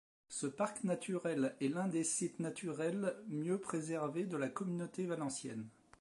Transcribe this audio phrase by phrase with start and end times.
[0.29, 5.67] Ce parc naturel est l’un des sites naturels mieux préservés de la Communauté valencienne.